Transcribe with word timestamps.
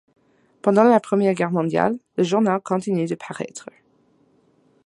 Pendant 0.63 0.83
la 0.83 0.99
Première 0.99 1.35
Guerre 1.35 1.51
mondiale, 1.51 1.99
le 2.17 2.23
journal 2.23 2.59
continue 2.61 3.05
de 3.05 3.13
paraître. 3.13 3.67